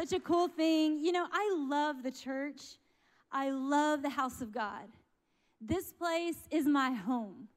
[0.00, 0.98] Such a cool thing.
[1.04, 2.62] You know, I love the church.
[3.30, 4.88] I love the house of God.
[5.60, 7.48] This place is my home.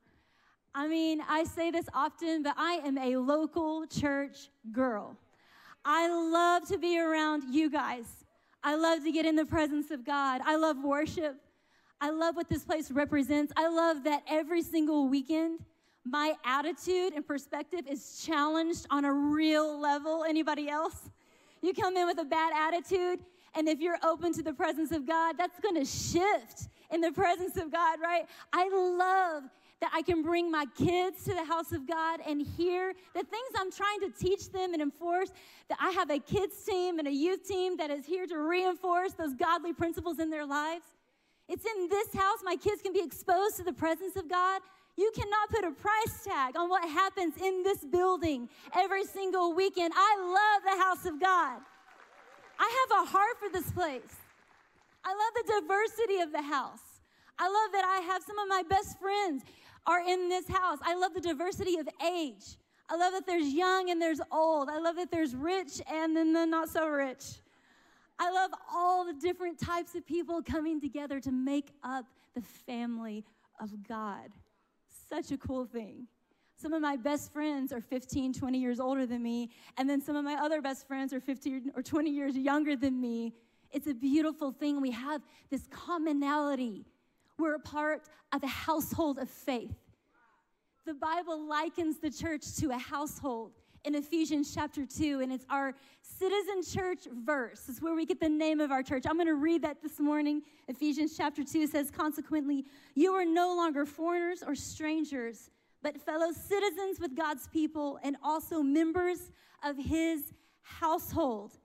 [0.75, 5.15] I mean, I say this often, but I am a local church girl.
[5.85, 8.25] I love to be around you guys.
[8.61, 10.41] I love to get in the presence of God.
[10.43, 11.37] I love worship.
[12.01, 13.53] I love what this place represents.
[13.55, 15.61] I love that every single weekend,
[16.03, 20.25] my attitude and perspective is challenged on a real level.
[20.27, 21.09] Anybody else?
[21.63, 23.21] You come in with a bad attitude,
[23.55, 27.13] and if you're open to the presence of God, that's going to shift in the
[27.13, 28.25] presence of God, right?
[28.51, 29.43] I love
[29.79, 33.47] that I can bring my kids to the house of God and hear the things
[33.57, 35.31] I'm trying to teach them and enforce.
[35.69, 39.13] That I have a kids team and a youth team that is here to reinforce
[39.13, 40.83] those godly principles in their lives.
[41.47, 44.61] It's in this house my kids can be exposed to the presence of God.
[44.95, 49.91] You cannot put a price tag on what happens in this building every single weekend.
[49.95, 51.61] I love the house of God.
[52.59, 54.15] I have a heart for this place.
[55.03, 57.01] I love the diversity of the house.
[57.39, 59.43] I love that I have some of my best friends
[59.85, 60.77] are in this house.
[60.83, 62.57] I love the diversity of age.
[62.89, 64.69] I love that there's young and there's old.
[64.69, 67.23] I love that there's rich and then the not so rich.
[68.19, 73.25] I love all the different types of people coming together to make up the family
[73.59, 74.29] of God.
[75.09, 76.07] Such a cool thing.
[76.55, 80.15] Some of my best friends are 15, 20 years older than me, and then some
[80.15, 83.33] of my other best friends are 15 or 20 years younger than me.
[83.71, 84.79] It's a beautiful thing.
[84.79, 86.85] We have this commonality.
[87.37, 89.75] We're a part of a household of faith.
[90.85, 93.53] The Bible likens the church to a household
[93.85, 97.63] in Ephesians chapter 2, and it's our citizen church verse.
[97.67, 99.03] It's where we get the name of our church.
[99.07, 100.41] I'm going to read that this morning.
[100.67, 105.49] Ephesians chapter 2 says, Consequently, you are no longer foreigners or strangers,
[105.81, 109.31] but fellow citizens with God's people and also members
[109.63, 111.57] of his household.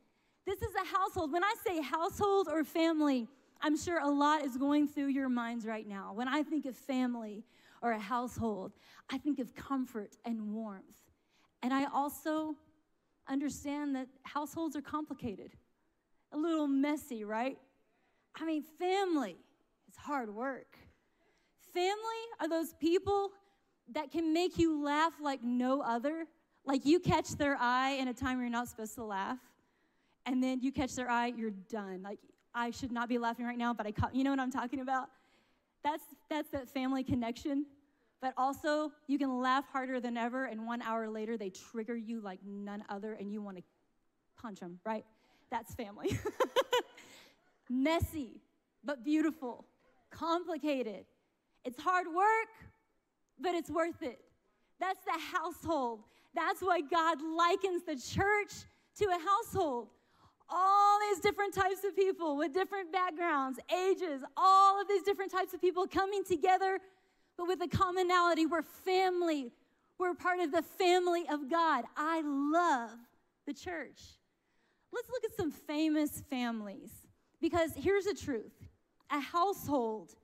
[0.44, 1.32] This is a household.
[1.32, 3.28] When I say household or family,
[3.60, 6.12] I'm sure a lot is going through your minds right now.
[6.14, 7.44] When I think of family
[7.80, 8.72] or a household,
[9.08, 10.84] I think of comfort and warmth.
[11.62, 12.54] And I also
[13.28, 15.52] understand that households are complicated,
[16.32, 17.58] a little messy, right?
[18.36, 19.36] I mean, family
[19.88, 20.76] is hard work.
[21.74, 21.92] Family
[22.40, 23.30] are those people
[23.92, 26.26] that can make you laugh like no other.
[26.64, 29.38] Like you catch their eye in a time you're not supposed to laugh,
[30.26, 32.02] and then you catch their eye, you're done.
[32.02, 32.18] Like
[32.54, 34.80] I should not be laughing right now, but I caught, you know what I'm talking
[34.80, 35.08] about?
[35.82, 37.66] That's that's that family connection
[38.20, 42.20] but also you can laugh harder than ever, and one hour later they trigger you
[42.20, 43.62] like none other, and you want to
[44.40, 45.04] punch them, right?
[45.50, 46.18] That's family.
[47.70, 48.40] Messy,
[48.84, 49.66] but beautiful,
[50.10, 51.04] complicated.
[51.64, 52.48] It's hard work,
[53.40, 54.20] but it's worth it.
[54.80, 56.00] That's the household.
[56.34, 58.52] That's why God likens the church
[58.98, 59.88] to a household.
[60.50, 65.52] All these different types of people with different backgrounds, ages, all of these different types
[65.52, 66.78] of people coming together
[67.38, 68.44] but with a commonality.
[68.44, 69.52] We're family.
[69.98, 71.84] We're part of the family of God.
[71.96, 72.90] I love
[73.46, 74.02] the church.
[74.92, 76.90] Let's look at some famous families
[77.40, 78.52] because here's the truth
[79.10, 80.14] a household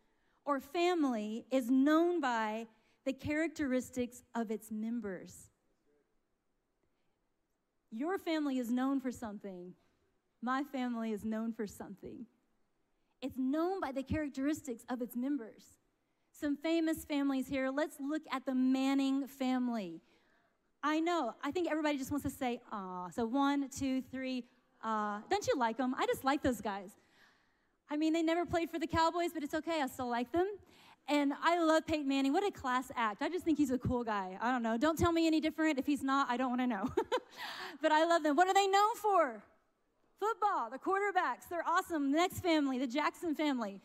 [0.45, 2.67] or family is known by
[3.07, 5.51] the characteristics of its members.
[7.91, 9.73] Your family is known for something.
[10.43, 12.27] My family is known for something.
[13.23, 15.65] It's known by the characteristics of its members
[16.39, 17.71] some famous families here.
[17.71, 20.01] Let's look at the Manning family.
[20.83, 23.09] I know, I think everybody just wants to say, ah.
[23.11, 24.45] So one, two, three,
[24.83, 25.23] ah.
[25.31, 25.95] Don't you like them?
[25.97, 26.91] I just like those guys.
[27.91, 29.81] I mean, they never played for the Cowboys, but it's okay.
[29.81, 30.47] I still like them.
[31.07, 32.33] And I love Peyton Manning.
[32.33, 33.23] What a class act.
[33.23, 34.39] I just think he's a cool guy.
[34.41, 34.79] I don't know.
[34.79, 35.79] Don't tell me any different.
[35.79, 36.89] If he's not, I don't want to know.
[37.83, 38.37] but I love them.
[38.37, 39.43] What are they known for?
[40.19, 41.49] Football, the quarterbacks.
[41.51, 42.11] They're awesome.
[42.11, 43.81] The next family, the Jackson family.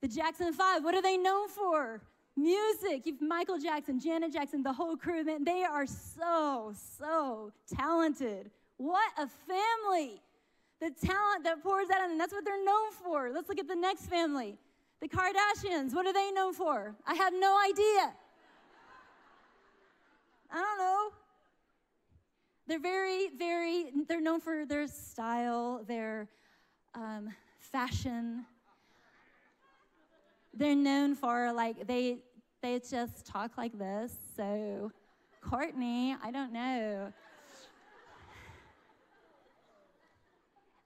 [0.00, 2.02] The Jackson Five, what are they known for?
[2.36, 3.06] Music.
[3.06, 5.24] You've Michael Jackson, Janet Jackson, the whole crew.
[5.24, 8.50] Man, they are so, so talented.
[8.76, 10.20] What a family.
[10.80, 13.30] The talent that pours out of them, that's what they're known for.
[13.32, 14.58] Let's look at the next family.
[15.00, 16.94] The Kardashians, what are they known for?
[17.06, 18.12] I have no idea.
[20.50, 21.10] I don't know.
[22.66, 26.28] They're very, very, they're known for their style, their
[26.94, 27.28] um,
[27.58, 28.46] fashion,
[30.56, 32.18] they're known for like they
[32.62, 34.12] they just talk like this.
[34.36, 34.90] So
[35.40, 37.12] Courtney, I don't know.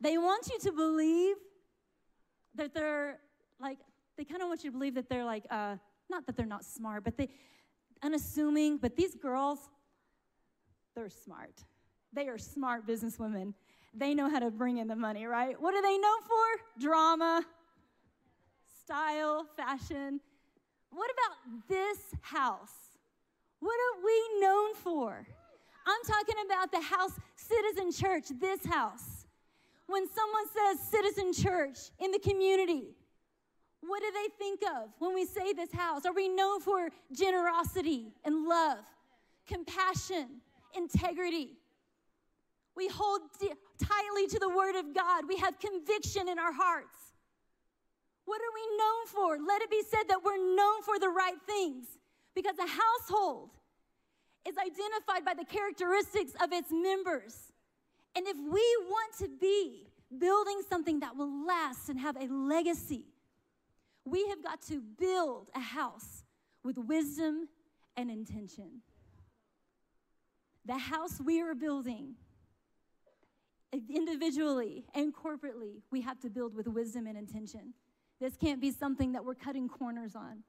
[0.01, 1.37] They want you to believe
[2.55, 3.19] that they're
[3.61, 3.79] like
[4.17, 5.77] they kind of want you to believe that they're like uh,
[6.11, 7.29] not that they're not smart, but they
[8.03, 8.79] unassuming.
[8.79, 9.59] But these girls,
[10.95, 11.65] they're smart.
[12.13, 13.55] They are smart businesswomen.
[13.95, 15.61] they know how to bring in the money, right?
[15.61, 16.81] What are they known for?
[16.81, 17.45] Drama,
[18.89, 20.19] style, fashion.
[20.91, 22.97] What about this house?
[23.61, 25.27] What are we known for?
[25.87, 29.27] I'm talking about the house, Citizen Church, this house.
[29.89, 32.97] When someone says Citizen Church in the community,
[33.83, 36.07] what do they think of when we say this house?
[36.07, 38.79] Are we known for generosity and love,
[39.47, 40.41] compassion,
[40.75, 41.59] integrity?
[42.75, 43.21] We hold
[43.79, 45.25] tightly to the Word of God.
[45.29, 47.08] We have conviction in our hearts.
[48.29, 49.43] What are we known for?
[49.43, 51.87] Let it be said that we're known for the right things
[52.35, 53.53] because a household
[54.47, 57.55] is identified by the characteristics of its members.
[58.15, 59.89] And if we want to be
[60.19, 63.07] building something that will last and have a legacy,
[64.05, 66.23] we have got to build a house
[66.63, 67.49] with wisdom
[67.97, 68.83] and intention.
[70.67, 72.17] The house we are building,
[73.89, 77.73] individually and corporately, we have to build with wisdom and intention.
[78.21, 80.43] This can't be something that we're cutting corners on.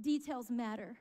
[0.00, 0.96] Details matter.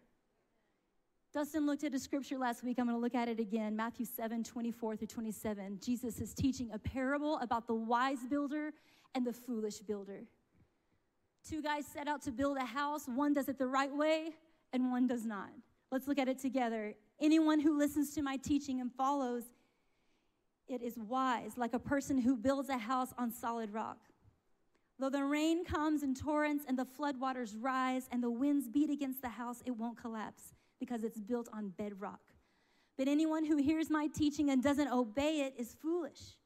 [1.33, 2.79] Dustin looked at a scripture last week.
[2.79, 5.79] I'm going to look at it again Matthew 7 24 through 27.
[5.83, 8.71] Jesus is teaching a parable about the wise builder
[9.13, 10.21] and the foolish builder.
[11.47, 13.05] Two guys set out to build a house.
[13.07, 14.31] One does it the right way,
[14.73, 15.49] and one does not.
[15.91, 16.95] Let's look at it together.
[17.19, 19.43] Anyone who listens to my teaching and follows
[20.67, 23.97] it is wise, like a person who builds a house on solid rock.
[24.97, 29.21] Though the rain comes in torrents and the floodwaters rise and the winds beat against
[29.21, 32.21] the house, it won't collapse because it's built on bedrock.
[32.97, 36.37] But anyone who hears my teaching and doesn't obey it is foolish.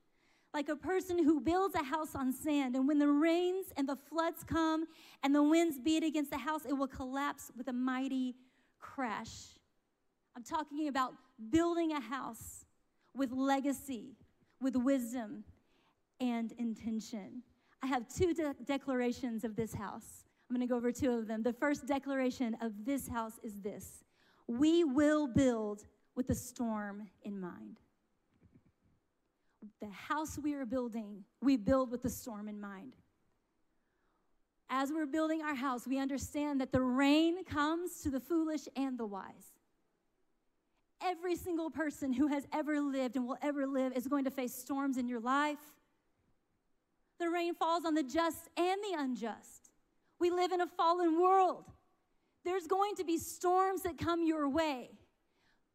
[0.51, 3.95] Like a person who builds a house on sand, and when the rains and the
[3.95, 4.85] floods come
[5.21, 8.33] and the winds beat against the house, it will collapse with a mighty
[8.79, 9.59] crash.
[10.35, 11.13] I'm talking about
[11.51, 12.65] building a house
[13.15, 14.15] with legacy,
[14.59, 15.43] with wisdom
[16.19, 17.43] and intention.
[17.81, 20.25] I have two de- declarations of this house.
[20.49, 21.43] I'm going to go over two of them.
[21.43, 24.03] The first declaration of this house is this
[24.47, 25.85] we will build
[26.15, 27.77] with the storm in mind.
[29.79, 32.95] The house we are building, we build with the storm in mind.
[34.69, 38.97] As we're building our house, we understand that the rain comes to the foolish and
[38.97, 39.53] the wise.
[41.01, 44.53] Every single person who has ever lived and will ever live is going to face
[44.53, 45.59] storms in your life.
[47.19, 49.71] The rain falls on the just and the unjust.
[50.19, 51.65] We live in a fallen world.
[52.45, 54.89] There's going to be storms that come your way.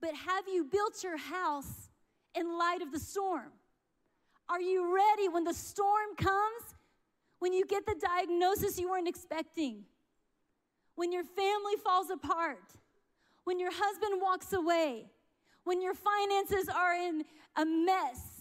[0.01, 1.89] But have you built your house
[2.35, 3.53] in light of the storm?
[4.49, 6.75] Are you ready when the storm comes?
[7.39, 9.85] When you get the diagnosis you weren't expecting?
[10.95, 12.73] When your family falls apart?
[13.45, 15.11] When your husband walks away?
[15.65, 17.25] When your finances are in
[17.57, 18.34] a mess?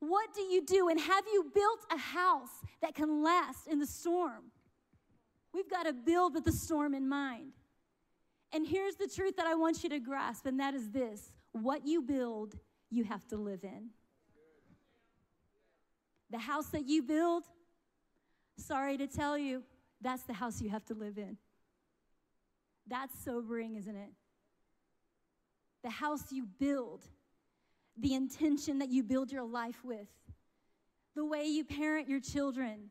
[0.00, 0.88] What do you do?
[0.88, 4.50] And have you built a house that can last in the storm?
[5.52, 7.52] We've got to build with the storm in mind.
[8.52, 11.86] And here's the truth that I want you to grasp, and that is this what
[11.86, 12.56] you build,
[12.90, 13.90] you have to live in.
[16.30, 17.44] The house that you build,
[18.56, 19.64] sorry to tell you,
[20.00, 21.36] that's the house you have to live in.
[22.86, 24.10] That's sobering, isn't it?
[25.82, 27.02] The house you build,
[28.00, 30.08] the intention that you build your life with,
[31.14, 32.90] the way you parent your children,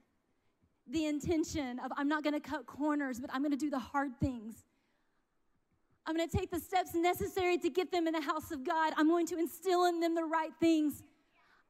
[0.88, 4.66] the intention of, I'm not gonna cut corners, but I'm gonna do the hard things.
[6.06, 8.94] I'm gonna take the steps necessary to get them in the house of God.
[8.98, 11.04] I'm going to instill in them the right things.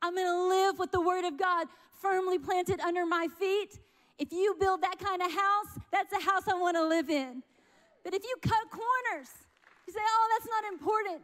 [0.01, 1.67] I'm gonna live with the word of God
[2.01, 3.79] firmly planted under my feet.
[4.17, 7.43] If you build that kind of house, that's a house I wanna live in.
[8.03, 9.29] But if you cut corners,
[9.86, 11.22] you say, oh, that's not important,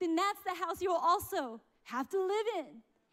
[0.00, 2.66] then that's the house you will also have to live in.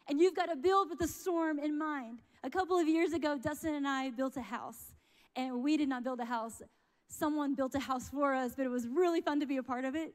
[0.08, 2.20] And you've got to build with the storm in mind.
[2.42, 4.94] A couple of years ago, Dustin and I built a house.
[5.36, 6.60] And we did not build a house.
[7.08, 9.84] Someone built a house for us, but it was really fun to be a part
[9.84, 10.14] of it.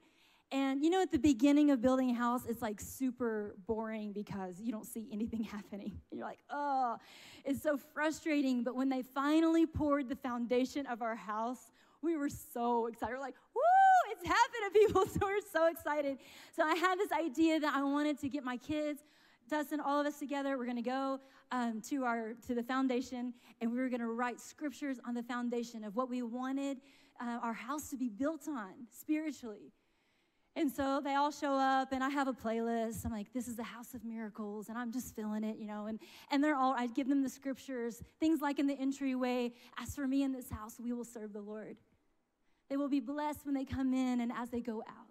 [0.52, 4.62] And you know, at the beginning of building a house, it's like super boring because
[4.62, 5.92] you don't see anything happening.
[6.10, 6.98] And you're like, oh,
[7.44, 8.64] it's so frustrating.
[8.64, 11.72] But when they finally poured the foundation of our house,
[12.02, 13.14] we were so excited.
[13.14, 13.62] We're like, woo,
[14.10, 15.06] it's happening, to people.
[15.20, 16.18] So we're so excited.
[16.56, 19.02] So I had this idea that I wanted to get my kids,
[19.50, 20.58] Dustin, all of us together.
[20.58, 21.20] We're going to go
[21.52, 25.24] um, to our to the foundation, and we were going to write scriptures on the
[25.24, 26.78] foundation of what we wanted
[27.20, 29.72] uh, our house to be built on spiritually.
[30.56, 33.06] And so they all show up, and I have a playlist.
[33.06, 35.86] I'm like, this is the house of miracles, and I'm just feeling it, you know.
[35.86, 36.00] And,
[36.32, 40.08] and they're all, I give them the scriptures, things like in the entryway, as for
[40.08, 41.78] me in this house, we will serve the Lord.
[42.70, 45.06] They will be blessed when they come in and as they go out.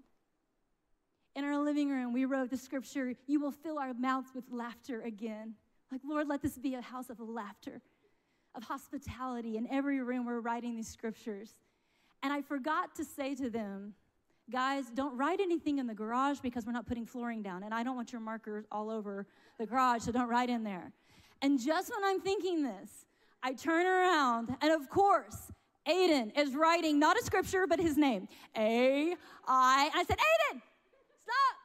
[1.34, 5.02] in our living room, we wrote the scripture, You will fill our mouths with laughter
[5.02, 5.54] again.
[5.92, 7.82] Like, Lord, let this be a house of laughter,
[8.54, 9.56] of hospitality.
[9.56, 11.54] In every room, we're writing these scriptures.
[12.22, 13.94] And I forgot to say to them,
[14.50, 17.62] guys, don't write anything in the garage because we're not putting flooring down.
[17.62, 19.26] And I don't want your markers all over
[19.58, 20.92] the garage, so don't write in there.
[21.42, 23.06] And just when I'm thinking this,
[23.42, 25.52] I turn around, and of course,
[25.87, 28.28] Aiden is writing not a scripture, but his name.
[28.57, 29.14] A
[29.47, 29.90] I.
[29.95, 30.61] I said, Aiden,
[31.23, 31.57] stop.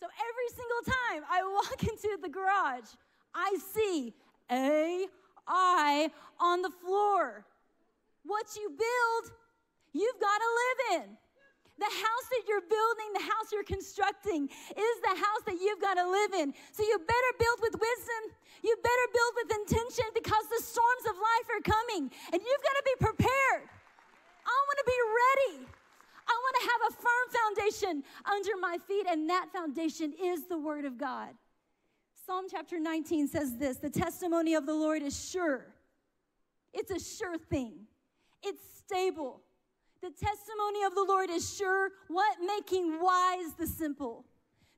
[0.00, 2.90] So every single time I walk into the garage,
[3.34, 4.14] I see
[4.50, 5.06] A
[5.46, 7.44] I on the floor.
[8.24, 9.32] What you build,
[9.92, 11.16] you've got to live in.
[11.76, 16.00] The house that you're building, the house you're constructing, is the house that you've got
[16.00, 16.54] to live in.
[16.72, 18.22] So you better build with wisdom.
[18.64, 22.76] You better build with intention because the storms of life are coming and you've got
[22.80, 23.68] to be prepared.
[24.46, 25.68] I want to be ready.
[26.28, 30.58] I want to have a firm foundation under my feet, and that foundation is the
[30.58, 31.30] Word of God.
[32.26, 35.66] Psalm chapter 19 says this the testimony of the Lord is sure,
[36.72, 37.74] it's a sure thing,
[38.42, 39.42] it's stable.
[40.06, 42.36] The testimony of the Lord is sure, what?
[42.46, 44.24] Making wise the simple.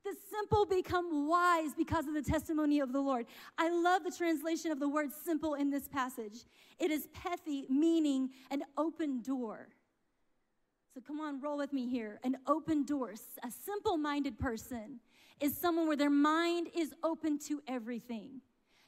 [0.03, 3.27] The simple become wise because of the testimony of the Lord.
[3.59, 6.45] I love the translation of the word simple in this passage.
[6.79, 9.69] It is pethi, meaning an open door.
[10.95, 12.21] So come on, roll with me here.
[12.25, 13.13] An open door.
[13.45, 14.99] A simple minded person
[15.41, 18.41] is someone where their mind is open to everything.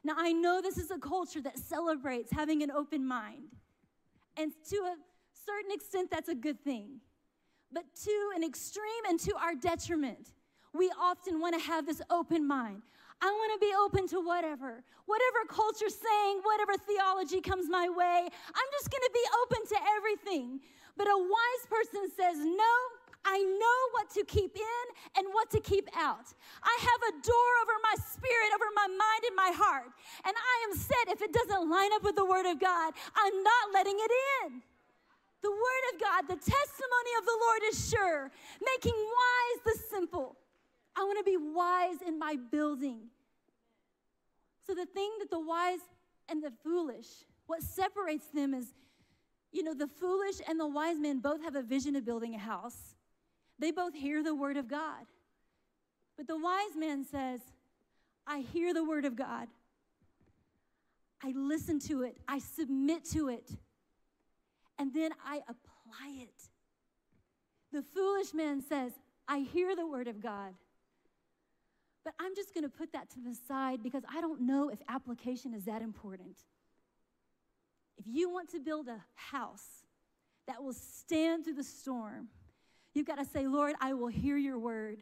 [0.02, 3.56] Now, I know this is a culture that celebrates having an open mind.
[4.38, 4.94] And to a
[5.46, 7.00] certain extent, that's a good thing.
[7.72, 10.32] But to an extreme and to our detriment,
[10.72, 12.82] we often want to have this open mind.
[13.22, 18.26] I want to be open to whatever, whatever culture's saying, whatever theology comes my way.
[18.26, 20.60] I'm just going to be open to everything.
[20.96, 22.74] But a wise person says, No,
[23.24, 24.86] I know what to keep in
[25.18, 26.32] and what to keep out.
[26.62, 29.92] I have a door over my spirit, over my mind, and my heart.
[30.24, 33.42] And I am set if it doesn't line up with the Word of God, I'm
[33.42, 34.12] not letting it
[34.44, 34.62] in.
[35.42, 38.30] The Word of God, the testimony of the Lord is sure,
[38.64, 40.36] making wise the simple.
[40.94, 43.08] I want to be wise in my building.
[44.66, 45.80] So, the thing that the wise
[46.28, 47.06] and the foolish,
[47.46, 48.66] what separates them is,
[49.52, 52.38] you know, the foolish and the wise men both have a vision of building a
[52.38, 52.94] house.
[53.58, 55.06] They both hear the word of God.
[56.16, 57.40] But the wise man says,
[58.26, 59.48] I hear the word of God.
[61.22, 62.16] I listen to it.
[62.28, 63.50] I submit to it.
[64.80, 66.42] And then I apply it.
[67.72, 68.92] The foolish man says,
[69.28, 70.54] I hear the word of God.
[72.04, 74.80] But I'm just going to put that to the side because I don't know if
[74.88, 76.38] application is that important.
[77.96, 79.84] If you want to build a house
[80.48, 82.28] that will stand through the storm,
[82.94, 84.98] You've got to say, Lord, I will hear your word.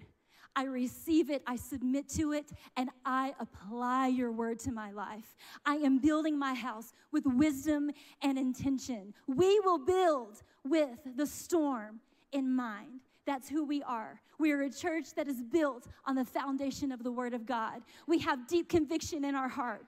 [0.58, 5.36] I receive it, I submit to it, and I apply your word to my life.
[5.64, 9.14] I am building my house with wisdom and intention.
[9.28, 12.00] We will build with the storm
[12.32, 13.02] in mind.
[13.24, 14.20] That's who we are.
[14.40, 17.82] We are a church that is built on the foundation of the Word of God.
[18.08, 19.86] We have deep conviction in our heart.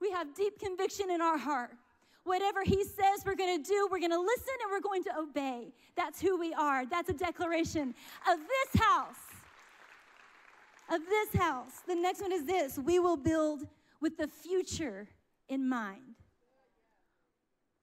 [0.00, 1.72] We have deep conviction in our heart
[2.28, 5.18] Whatever He says we're going to do, we're going to listen and we're going to
[5.18, 5.72] obey.
[5.96, 6.84] That's who we are.
[6.84, 7.94] That's a declaration
[8.30, 9.16] of this house.
[10.90, 11.82] Of this house.
[11.86, 13.66] The next one is this we will build
[14.00, 15.08] with the future
[15.48, 16.16] in mind.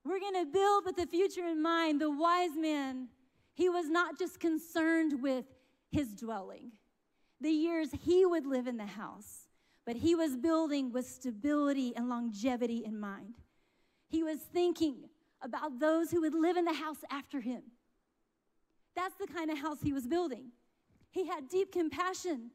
[0.04, 2.00] We're going to build with the future in mind.
[2.00, 3.08] The wise man,
[3.54, 5.46] he was not just concerned with
[5.92, 6.72] his dwelling,
[7.42, 9.48] the years he would live in the house,
[9.86, 13.36] but he was building with stability and longevity in mind.
[14.08, 15.10] He was thinking
[15.42, 17.64] about those who would live in the house after him.
[18.96, 20.52] That's the kind of house he was building.
[21.12, 22.52] He had deep compassion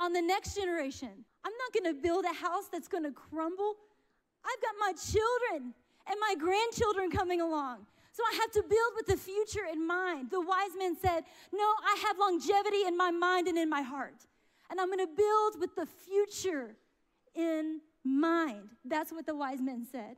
[0.00, 1.10] on the next generation.
[1.44, 3.76] I'm not to build a house that's to crumble.
[4.44, 5.74] I've got my children
[6.08, 7.86] and my grandchildren coming along.
[8.12, 10.30] So I have to build with the future in mind.
[10.30, 11.20] The wise man said,
[11.52, 14.26] No, I have longevity in my mind and in my heart.
[14.70, 16.74] And I'm to build with the future
[17.34, 18.70] in mind.
[18.84, 20.16] That's what the wise men said.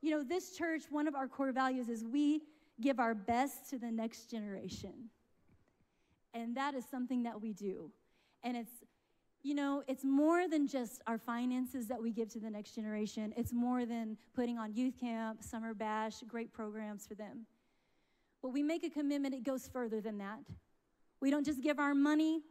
[0.00, 2.42] You know, this church, one of our core values is we
[2.80, 5.10] give our best to the next generation.
[6.32, 7.90] And that is something that we do.
[8.42, 8.72] And it's,
[9.42, 13.32] you know, it's more than just our finances that we give to the next generation.
[13.36, 17.46] It's more than putting on youth camp, summer bash, great programs for them.
[18.42, 20.40] But we make a commitment, it goes further than that.
[21.20, 22.42] We don't just give our money,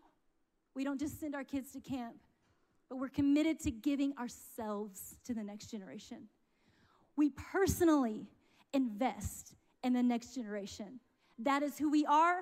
[0.75, 2.15] we don't just send our kids to camp,
[2.87, 6.27] but we're committed to giving ourselves to the next generation
[7.19, 8.25] we personally
[8.73, 9.53] invest
[9.83, 11.01] in the next generation.
[11.37, 12.39] That is who we are,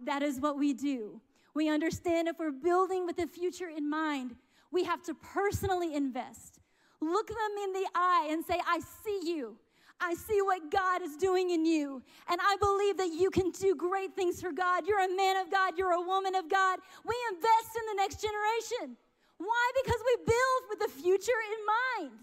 [0.00, 1.20] that is what we do.
[1.56, 4.34] We understand if we're building with the future in mind,
[4.70, 6.58] we have to personally invest.
[7.00, 9.56] Look them in the eye and say, I see you.
[9.98, 12.02] I see what God is doing in you.
[12.28, 14.86] And I believe that you can do great things for God.
[14.86, 16.78] You're a man of God, you're a woman of God.
[17.06, 18.94] We invest in the next generation.
[19.38, 19.72] Why?
[19.82, 22.18] Because we build with the future in mind.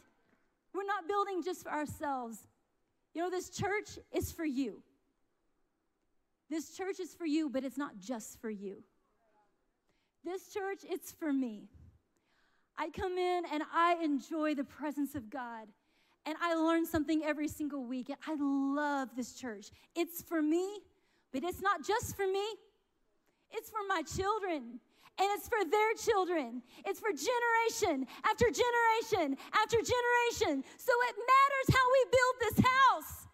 [0.76, 2.38] We're not building just for ourselves.
[3.16, 4.84] You know, this church is for you.
[6.52, 8.84] This church is for you, but it's not just for you.
[10.24, 11.68] This church, it's for me.
[12.78, 15.68] I come in and I enjoy the presence of God.
[16.26, 18.10] And I learn something every single week.
[18.26, 19.72] I love this church.
[19.96, 20.80] It's for me,
[21.34, 22.46] but it's not just for me,
[23.52, 24.80] it's for my children.
[25.20, 26.64] And it's for their children.
[26.86, 30.64] It's for generation after generation after generation.
[30.78, 33.28] So it matters how we build this house.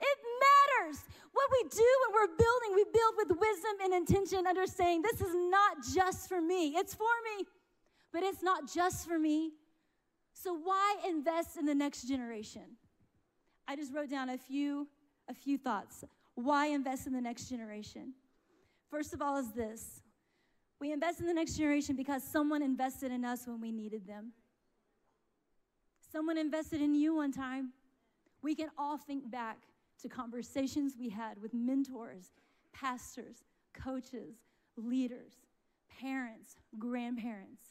[0.00, 0.98] It matters
[1.32, 2.74] what we do when we're building.
[2.74, 7.04] We build with wisdom and intention, understanding this is not just for me, it's for
[7.04, 7.46] me,
[8.12, 9.52] but it's not just for me.
[10.32, 12.76] So why invest in the next generation?
[13.68, 14.88] I just wrote down a few
[15.28, 16.04] a few thoughts.
[16.34, 18.12] Why invest in the next generation?
[18.90, 20.02] First of all is this.
[20.78, 24.32] We invest in the next generation because someone invested in us when we needed them.
[26.12, 27.72] Someone invested in you one time.
[28.42, 29.58] We can all think back
[30.02, 32.32] to conversations we had with mentors,
[32.72, 34.36] pastors, coaches,
[34.76, 35.34] leaders,
[36.00, 37.62] parents, grandparents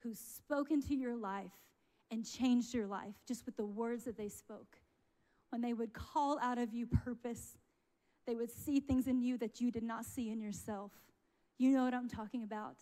[0.00, 1.52] who spoke into your life
[2.10, 4.76] and changed your life just with the words that they spoke.
[5.50, 7.58] When they would call out of you purpose,
[8.26, 10.92] they would see things in you that you did not see in yourself.
[11.58, 12.76] You know what I'm talking about.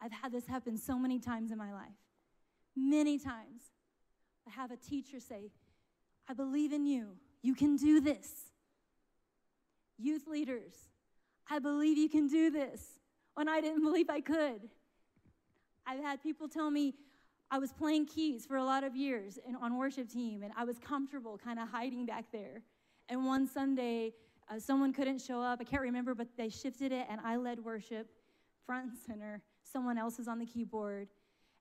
[0.00, 1.96] I've had this happen so many times in my life.
[2.76, 3.62] Many times.
[4.46, 5.50] I have a teacher say,
[6.28, 7.16] I believe in you.
[7.44, 8.26] You can do this.
[9.98, 10.72] Youth leaders,
[11.48, 12.82] I believe you can do this
[13.34, 14.62] when I didn't believe I could.
[15.86, 16.94] I've had people tell me,
[17.50, 20.64] I was playing keys for a lot of years and on worship team, and I
[20.64, 22.62] was comfortable kind of hiding back there.
[23.10, 24.14] And one Sunday,
[24.50, 25.58] uh, someone couldn't show up.
[25.60, 28.08] I can't remember, but they shifted it, and I led worship
[28.64, 29.42] front and center.
[29.62, 31.08] Someone else was on the keyboard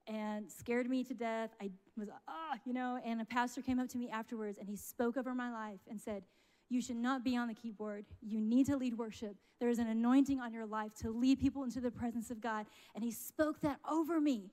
[0.08, 1.52] and scared me to death.
[1.62, 4.76] I was, ah, you know, and a pastor came up to me afterwards and he
[4.76, 6.24] spoke over my life and said,
[6.70, 8.06] You should not be on the keyboard.
[8.22, 9.36] You need to lead worship.
[9.60, 12.66] There is an anointing on your life to lead people into the presence of God.
[12.96, 14.52] And he spoke that over me.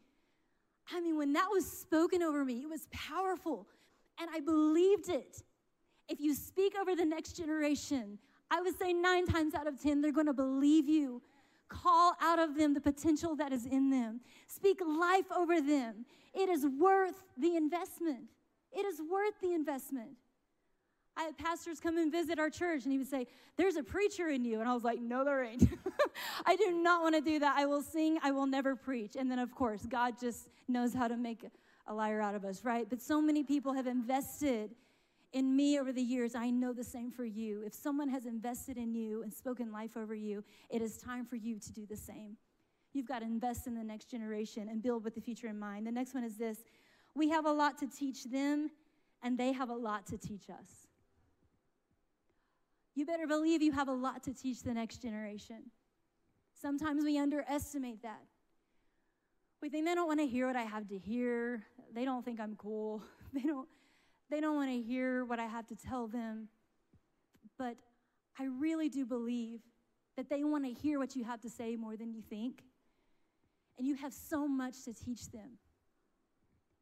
[0.93, 3.67] I mean, when that was spoken over me, it was powerful.
[4.21, 5.43] And I believed it.
[6.09, 8.19] If you speak over the next generation,
[8.51, 11.23] I would say nine times out of 10, they're going to believe you.
[11.71, 14.21] Call out of them the potential that is in them.
[14.47, 16.05] Speak life over them.
[16.35, 18.25] It is worth the investment.
[18.73, 20.11] It is worth the investment.
[21.17, 24.29] I had pastors come and visit our church, and he would say, There's a preacher
[24.29, 24.61] in you.
[24.61, 25.69] And I was like, No, there ain't.
[26.47, 27.57] I do not want to do that.
[27.57, 29.17] I will sing, I will never preach.
[29.17, 31.47] And then, of course, God just knows how to make
[31.87, 32.87] a liar out of us, right?
[32.89, 34.71] But so many people have invested
[35.33, 36.35] in me over the years.
[36.35, 37.63] I know the same for you.
[37.65, 41.37] If someone has invested in you and spoken life over you, it is time for
[41.37, 42.37] you to do the same.
[42.93, 45.87] You've got to invest in the next generation and build with the future in mind.
[45.87, 46.59] The next one is this
[47.15, 48.71] we have a lot to teach them,
[49.23, 50.87] and they have a lot to teach us.
[52.95, 55.71] You better believe you have a lot to teach the next generation.
[56.61, 58.23] Sometimes we underestimate that.
[59.63, 61.65] We think they don't want to hear what I have to hear.
[61.95, 63.03] They don't think I'm cool.
[63.33, 63.69] They don't
[64.31, 66.49] they don't want to hear what I have to tell them.
[67.59, 67.77] But
[68.39, 69.61] I really do believe
[70.17, 72.63] that they want to hear what you have to say more than you think.
[73.77, 75.59] And you have so much to teach them.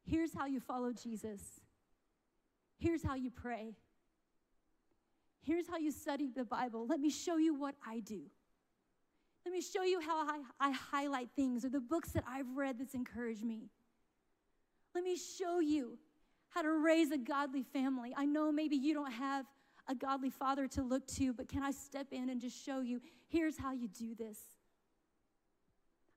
[0.05, 1.41] Here's how you follow Jesus.
[2.77, 3.75] Here's how you pray.
[5.41, 6.85] Here's how you study the Bible.
[6.87, 8.21] Let me show you what I do.
[9.45, 12.77] Let me show you how I, I highlight things or the books that I've read
[12.77, 13.69] that's encouraged me.
[14.93, 15.97] Let me show you
[16.49, 18.13] how to raise a godly family.
[18.15, 19.45] I know maybe you don't have
[19.87, 23.01] a godly father to look to, but can I step in and just show you
[23.27, 24.37] here's how you do this?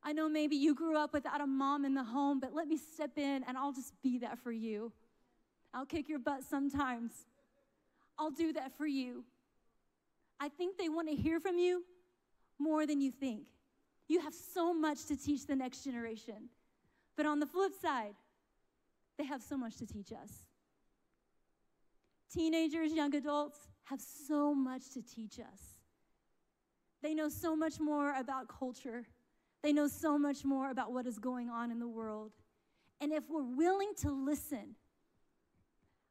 [0.02, 2.76] I know maybe you grew up without a mom in the home, but let me
[2.76, 4.92] step in and I'll just be that for you.
[5.72, 7.12] I'll kick your butt sometimes.
[8.18, 9.24] I'll do that for you.
[10.40, 11.84] I think they want to hear from you
[12.58, 13.46] more than you think.
[14.08, 16.48] You have so much to teach the next generation.
[17.16, 18.14] But on the flip side,
[19.18, 20.44] they have so much to teach us.
[22.32, 25.60] Teenagers, young adults have so much to teach us.
[27.02, 29.06] They know so much more about culture,
[29.62, 32.32] they know so much more about what is going on in the world.
[33.00, 34.76] And if we're willing to listen,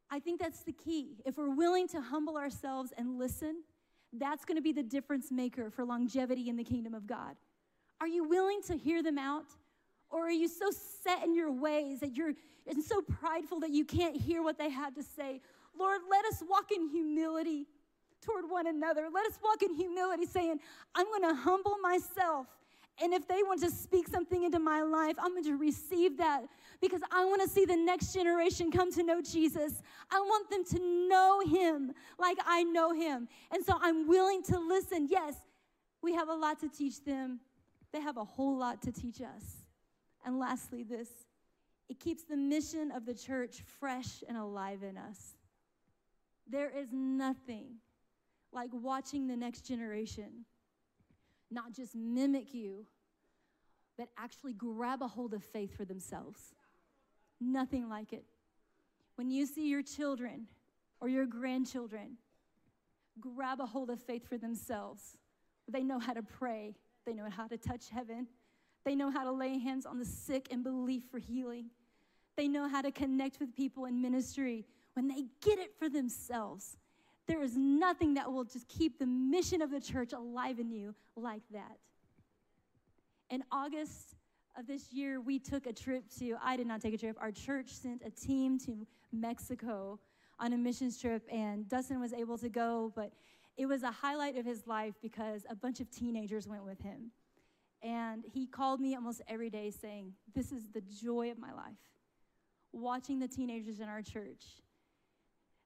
[0.10, 1.22] I think that's the key.
[1.26, 3.64] If we're willing to humble ourselves and listen,
[4.12, 7.38] that's going to be the difference maker for longevity in the kingdom of God.
[8.02, 9.46] Are you willing to hear them out?
[10.12, 10.70] Or are you so
[11.04, 12.34] set in your ways that you're
[12.68, 15.42] and so prideful that you can't hear what they have to say?
[15.78, 17.66] Lord, let us walk in humility
[18.22, 19.08] toward one another.
[19.12, 20.60] Let us walk in humility, saying,
[20.94, 22.48] I'm going to humble myself.
[23.02, 26.44] And if they want to speak something into my life, I'm going to receive that
[26.82, 29.82] because I want to see the next generation come to know Jesus.
[30.12, 33.28] I want them to know him like I know him.
[33.52, 35.08] And so I'm willing to listen.
[35.10, 35.36] Yes,
[36.04, 37.40] we have a lot to teach them,
[37.92, 39.61] they have a whole lot to teach us.
[40.26, 41.10] And lastly, this
[41.90, 45.36] it keeps the mission of the church fresh and alive in us.
[46.48, 47.76] There is nothing
[48.54, 50.46] like watching the next generation
[51.52, 52.86] not just mimic you,
[53.98, 56.54] but actually grab a hold of faith for themselves.
[57.40, 58.24] Nothing like it.
[59.16, 60.48] When you see your children
[61.02, 62.18] or your grandchildren
[63.20, 65.18] grab a hold of faith for themselves,
[65.68, 68.28] they know how to pray, they know how to touch heaven,
[68.84, 71.70] they know how to lay hands on the sick and believe for healing.
[72.36, 76.78] They know how to connect with people in ministry when they get it for themselves.
[77.28, 80.96] There is nothing that will just keep the mission of the church alive in you
[81.16, 81.78] like that.
[83.30, 84.16] In August
[84.58, 87.32] of this year, we took a trip to, I did not take a trip, our
[87.32, 90.00] church sent a team to Mexico
[90.40, 93.12] on a missions trip, and Dustin was able to go, but
[93.56, 97.12] it was a highlight of his life because a bunch of teenagers went with him.
[97.84, 101.78] And he called me almost every day saying, This is the joy of my life.
[102.72, 104.44] Watching the teenagers in our church.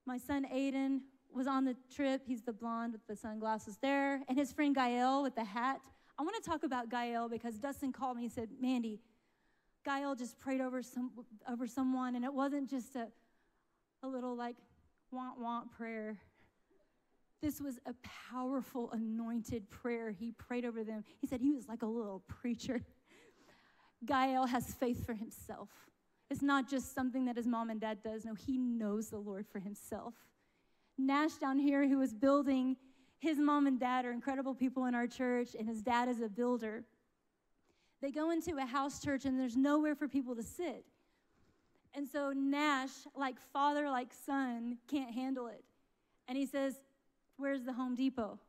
[0.06, 1.02] My son Aiden
[1.34, 2.22] was on the trip.
[2.26, 4.22] He's the blonde with the sunglasses there.
[4.30, 5.82] And his friend Gael with the hat.
[6.18, 9.02] I want to talk about Gael because Dustin called me and said, Mandy,
[9.84, 11.12] Gael just prayed over, some,
[11.50, 13.08] over someone, and it wasn't just a,
[14.02, 14.56] a little like
[15.12, 16.18] want, want prayer.
[17.42, 17.94] This was a
[18.32, 20.12] powerful, anointed prayer.
[20.12, 21.04] He prayed over them.
[21.20, 22.82] He said he was like a little preacher.
[24.06, 25.70] Gael has faith for himself.
[26.30, 28.26] It's not just something that his mom and dad does.
[28.26, 30.14] No, he knows the Lord for himself.
[30.98, 32.78] Nash down here, who was building,
[33.20, 36.30] his mom and dad are incredible people in our church, and his dad is a
[36.30, 36.84] builder.
[38.02, 40.86] They go into a house church, and there's nowhere for people to sit.
[41.94, 45.64] And so Nash, like father, like son, can't handle it.
[46.28, 46.80] And he says,
[47.38, 48.40] Where's the Home Depot?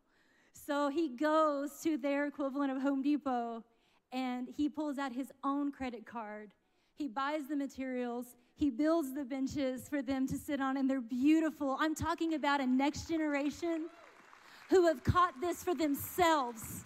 [0.53, 3.63] So he goes to their equivalent of Home Depot
[4.13, 6.53] and he pulls out his own credit card.
[6.95, 11.01] He buys the materials, he builds the benches for them to sit on, and they're
[11.01, 11.77] beautiful.
[11.79, 13.89] I'm talking about a next generation
[14.71, 16.85] who have caught this for themselves.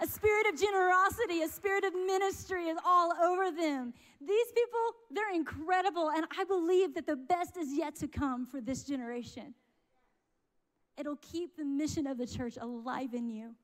[0.00, 3.92] A spirit of generosity, a spirit of ministry is all over them.
[4.20, 8.60] These people, they're incredible, and I believe that the best is yet to come for
[8.60, 9.54] this generation.
[10.96, 13.54] It'll keep the mission of the church alive in you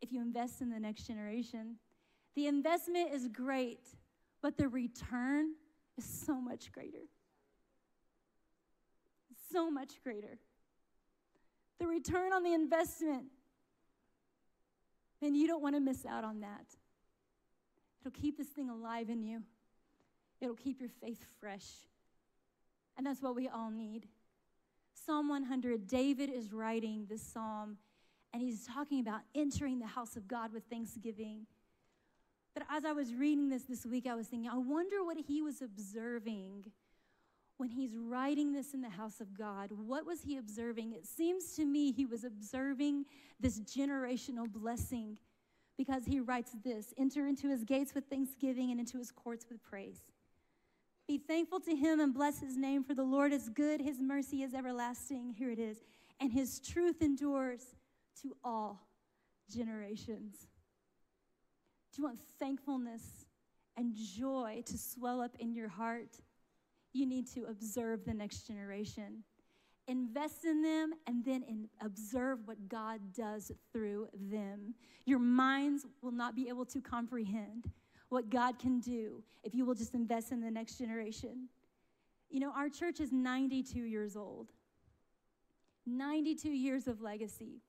[0.00, 1.76] if you invest in the next generation.
[2.36, 3.86] The investment is great,
[4.42, 5.54] but the return
[5.96, 7.06] is so much greater.
[9.52, 10.38] So much greater.
[11.78, 13.24] The return on the investment,
[15.22, 16.66] and you don't want to miss out on that.
[18.00, 19.42] It'll keep this thing alive in you,
[20.40, 21.66] it'll keep your faith fresh.
[22.96, 24.06] And that's what we all need.
[25.04, 27.76] Psalm 100, David is writing this psalm,
[28.32, 31.46] and he's talking about entering the house of God with thanksgiving.
[32.54, 35.42] But as I was reading this this week, I was thinking, I wonder what he
[35.42, 36.70] was observing
[37.58, 39.70] when he's writing this in the house of God.
[39.72, 40.92] What was he observing?
[40.92, 43.04] It seems to me he was observing
[43.38, 45.18] this generational blessing
[45.76, 49.62] because he writes this enter into his gates with thanksgiving and into his courts with
[49.62, 50.00] praise.
[51.06, 54.42] Be thankful to him and bless his name, for the Lord is good, his mercy
[54.42, 55.34] is everlasting.
[55.36, 55.82] Here it is.
[56.20, 57.74] And his truth endures
[58.22, 58.88] to all
[59.54, 60.48] generations.
[61.92, 63.26] Do you want thankfulness
[63.76, 66.16] and joy to swell up in your heart?
[66.92, 69.24] You need to observe the next generation.
[69.86, 74.74] Invest in them and then in, observe what God does through them.
[75.04, 77.70] Your minds will not be able to comprehend
[78.14, 81.48] what God can do if you will just invest in the next generation.
[82.30, 84.52] You know, our church is 92 years old,
[85.84, 87.60] 92 years of legacy.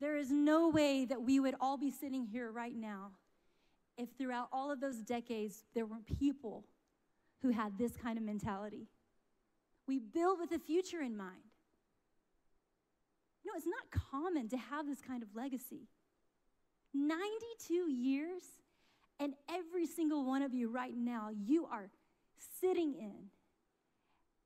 [0.00, 3.12] There is no way that we would all be sitting here right now
[3.96, 6.64] if throughout all of those decades there weren't people
[7.40, 8.88] who had this kind of mentality.
[9.86, 11.50] We build with the future in mind.
[13.46, 15.86] No, it's not common to have this kind of legacy.
[16.92, 18.42] 92 years,
[19.20, 21.90] and every single one of you right now, you are
[22.60, 23.28] sitting in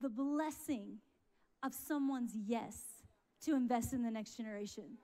[0.01, 0.99] the blessing
[1.63, 2.77] of someone's yes
[3.45, 4.99] to invest in the next generation.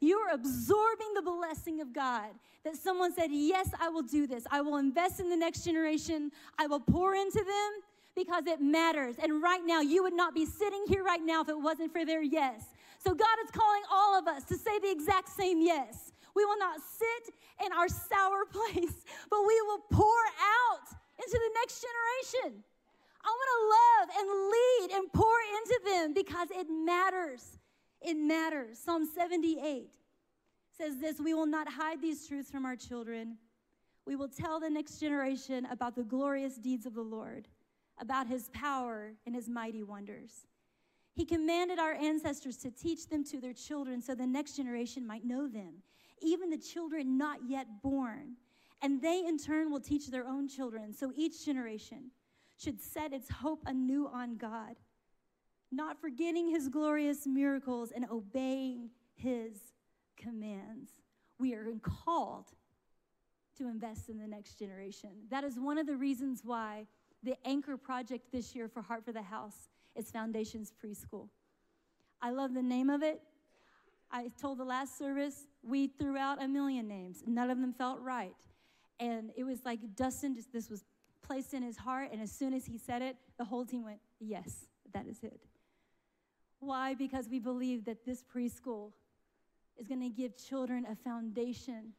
[0.00, 2.30] You're absorbing the blessing of God.
[2.64, 4.44] That someone said, Yes, I will do this.
[4.50, 6.30] I will invest in the next generation.
[6.58, 7.82] I will pour into them
[8.14, 9.16] because it matters.
[9.22, 12.04] And right now, you would not be sitting here right now if it wasn't for
[12.04, 12.64] their yes.
[12.98, 16.12] So God is calling all of us to say the exact same yes.
[16.36, 20.22] We will not sit in our sour place, but we will pour
[20.60, 20.86] out
[21.18, 22.62] into the next generation.
[23.24, 27.58] I want to love and lead and pour into them because it matters.
[28.02, 28.78] It matters.
[28.78, 29.90] Psalm 78
[30.76, 33.38] says this We will not hide these truths from our children.
[34.04, 37.48] We will tell the next generation about the glorious deeds of the Lord,
[37.98, 40.46] about his power and his mighty wonders.
[41.14, 45.24] He commanded our ancestors to teach them to their children so the next generation might
[45.24, 45.82] know them,
[46.20, 48.36] even the children not yet born.
[48.82, 50.92] And they in turn will teach their own children.
[50.92, 52.10] So each generation
[52.58, 54.76] should set its hope anew on God,
[55.72, 59.56] not forgetting his glorious miracles and obeying his
[60.16, 60.90] commands.
[61.38, 62.46] We are called
[63.58, 65.10] to invest in the next generation.
[65.30, 66.86] That is one of the reasons why
[67.22, 71.28] the anchor project this year for Heart for the House is Foundations Preschool.
[72.20, 73.20] I love the name of it.
[74.10, 77.22] I told the last service, we threw out a million names.
[77.26, 78.34] None of them felt right.
[79.00, 80.84] And it was like Dustin, just, this was
[81.22, 82.10] placed in his heart.
[82.12, 85.40] And as soon as he said it, the whole team went, Yes, that is it.
[86.60, 86.94] Why?
[86.94, 88.92] Because we believe that this preschool
[89.78, 91.92] is going to give children a foundation.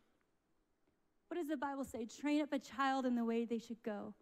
[1.27, 2.05] What does the Bible say?
[2.05, 4.13] Train up a child in the way they should go.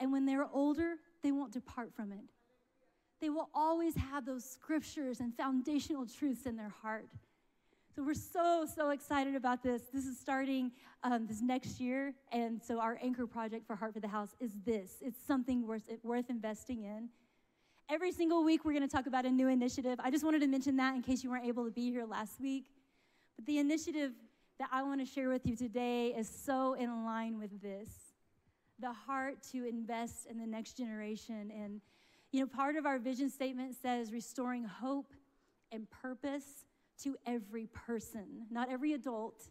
[0.00, 2.24] And when they're older, they won't depart from it.
[3.20, 7.08] They will always have those scriptures and foundational truths in their heart.
[7.98, 9.82] So we're so, so excited about this.
[9.92, 10.70] This is starting
[11.02, 12.14] um, this next year.
[12.30, 15.82] And so our anchor project for Heart for the House is this it's something worth,
[16.04, 17.08] worth investing in.
[17.90, 19.98] Every single week, we're going to talk about a new initiative.
[19.98, 22.40] I just wanted to mention that in case you weren't able to be here last
[22.40, 22.66] week.
[23.34, 24.12] But the initiative
[24.60, 27.88] that I want to share with you today is so in line with this
[28.78, 31.50] the heart to invest in the next generation.
[31.52, 31.80] And,
[32.30, 35.14] you know, part of our vision statement says restoring hope
[35.72, 36.44] and purpose
[37.04, 39.42] to every person, not every adult,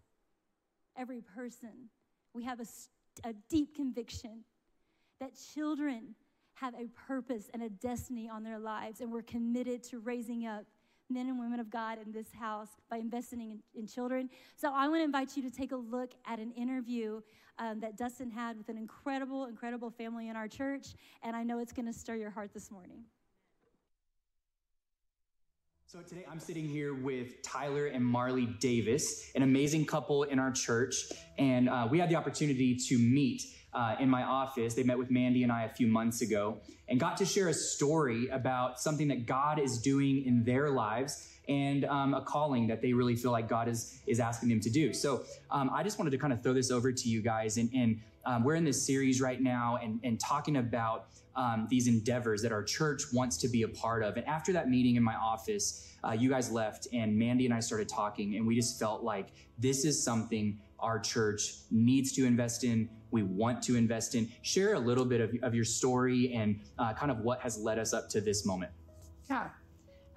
[0.97, 1.89] every person.
[2.33, 2.65] We have a,
[3.23, 4.43] a deep conviction
[5.19, 6.15] that children
[6.55, 10.65] have a purpose and a destiny on their lives, and we're committed to raising up
[11.09, 14.29] men and women of God in this house by investing in, in children.
[14.55, 17.21] So I want to invite you to take a look at an interview
[17.59, 21.59] um, that Dustin had with an incredible, incredible family in our church, and I know
[21.59, 23.03] it's going to stir your heart this morning.
[25.89, 30.51] So today I'm sitting here with Tyler and Marley Davis, an amazing couple in our
[30.51, 34.73] church, and uh, we had the opportunity to meet uh, in my office.
[34.73, 36.57] They met with Mandy and I a few months ago
[36.89, 41.36] and got to share a story about something that God is doing in their lives
[41.47, 44.69] and um, a calling that they really feel like God is is asking them to
[44.69, 44.93] do.
[44.93, 47.69] So um, I just wanted to kind of throw this over to you guys, and,
[47.73, 51.07] and um, we're in this series right now and, and talking about
[51.37, 54.17] um, these endeavors that our church wants to be a part of.
[54.17, 57.61] And after that meeting in my office, uh, you guys left, and Mandy and I
[57.61, 62.63] started talking, and we just felt like this is something our church needs to invest
[62.63, 62.89] in.
[63.11, 64.29] We want to invest in.
[64.41, 67.79] Share a little bit of, of your story and uh, kind of what has led
[67.79, 68.71] us up to this moment.
[69.29, 69.49] Yeah.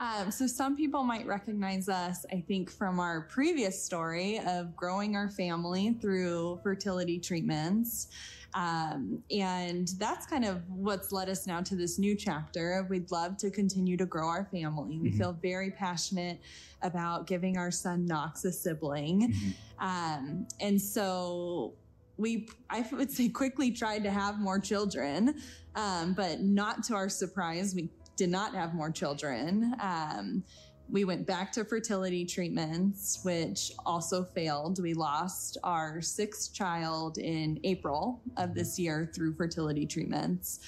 [0.00, 5.14] Um, so some people might recognize us, I think, from our previous story of growing
[5.14, 8.08] our family through fertility treatments.
[8.54, 12.86] Um, and that's kind of what's led us now to this new chapter.
[12.88, 14.98] We'd love to continue to grow our family.
[14.98, 15.18] We mm-hmm.
[15.18, 16.40] feel very passionate
[16.80, 19.32] about giving our son Knox a sibling.
[19.32, 19.86] Mm-hmm.
[19.86, 21.74] Um, and so
[22.16, 25.40] we, I would say, quickly tried to have more children,
[25.74, 29.74] um, but not to our surprise, we did not have more children.
[29.80, 30.44] Um,
[30.90, 34.78] we went back to fertility treatments, which also failed.
[34.82, 40.60] We lost our sixth child in April of this year through fertility treatments.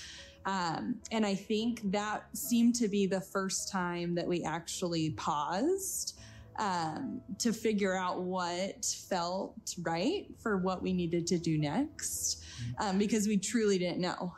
[0.46, 6.18] Um, and I think that seemed to be the first time that we actually paused
[6.58, 12.44] um, to figure out what felt right for what we needed to do next
[12.78, 14.32] um, because we truly didn't know.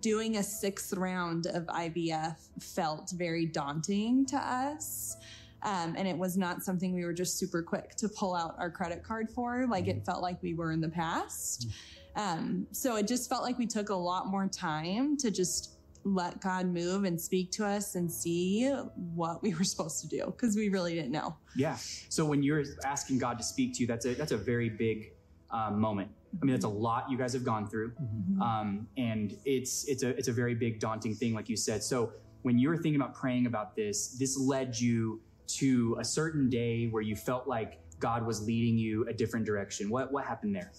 [0.00, 5.16] Doing a sixth round of IVF felt very daunting to us.
[5.62, 8.70] Um, and it was not something we were just super quick to pull out our
[8.70, 11.68] credit card for, like it felt like we were in the past.
[12.14, 16.40] Um, so it just felt like we took a lot more time to just let
[16.40, 18.68] God move and speak to us and see
[19.14, 21.36] what we were supposed to do because we really didn't know.
[21.56, 21.76] Yeah.
[22.08, 25.12] So when you're asking God to speak to you, that's a that's a very big
[25.50, 26.10] uh, moment.
[26.40, 28.42] I mean, that's a lot you guys have gone through, mm-hmm.
[28.42, 31.82] um, and it's it's a it's a very big daunting thing, like you said.
[31.82, 32.12] So
[32.42, 36.86] when you were thinking about praying about this, this led you to a certain day
[36.86, 39.90] where you felt like God was leading you a different direction.
[39.90, 40.70] What what happened there?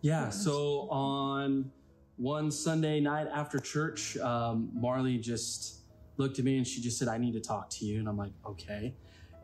[0.00, 0.30] Yeah.
[0.30, 1.70] So on
[2.16, 5.80] one Sunday night after church, um, Marley just
[6.16, 7.98] looked at me and she just said, I need to talk to you.
[7.98, 8.94] And I'm like, okay.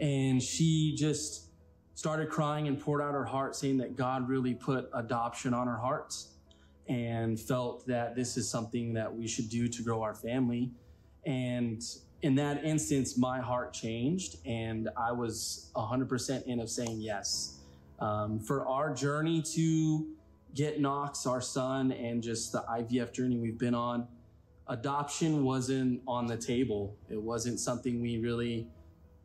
[0.00, 1.43] And she just
[1.94, 5.78] started crying and poured out her heart, saying that God really put adoption on her
[5.78, 6.14] heart
[6.88, 10.70] and felt that this is something that we should do to grow our family.
[11.24, 11.82] And
[12.22, 17.58] in that instance, my heart changed and I was 100% in of saying yes.
[18.00, 20.06] Um, for our journey to
[20.54, 24.06] get Knox, our son, and just the IVF journey we've been on,
[24.68, 26.96] adoption wasn't on the table.
[27.08, 28.68] It wasn't something we really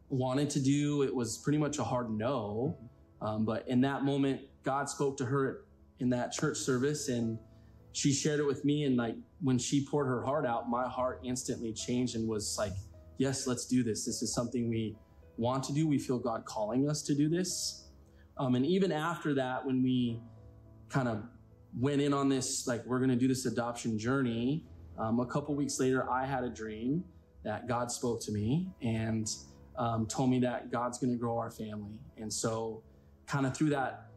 [0.10, 1.04] wanted to do.
[1.04, 2.78] It was pretty much a hard no.
[3.22, 5.66] Um, but in that moment, God spoke to her
[6.00, 7.38] in that church service and
[7.92, 8.86] she shared it with me.
[8.86, 12.74] And like when she poured her heart out, my heart instantly changed and was like,
[13.18, 14.06] yes, let's do this.
[14.06, 14.96] This is something we
[15.38, 15.88] want to do.
[15.88, 17.88] We feel God calling us to do this.
[18.38, 20.22] Um, and even after that, when we
[20.88, 21.24] kind of
[21.78, 24.66] went in on this, like we're going to do this adoption journey,
[24.98, 27.04] um, a couple weeks later, I had a dream
[27.44, 29.30] that God spoke to me and
[29.80, 31.98] um, told me that God's going to grow our family.
[32.18, 32.84] And so,
[33.26, 34.10] kind of through that,